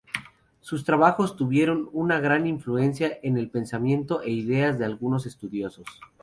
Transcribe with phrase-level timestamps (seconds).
[0.61, 5.85] Sus trabajos tuvieron una gran influencia en el pensamiento e ideas de algunos estudiosos.